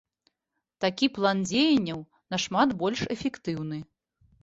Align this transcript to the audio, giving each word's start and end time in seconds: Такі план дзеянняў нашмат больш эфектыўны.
Такі 0.85 1.09
план 1.19 1.45
дзеянняў 1.51 2.01
нашмат 2.37 2.69
больш 2.83 3.01
эфектыўны. 3.19 3.77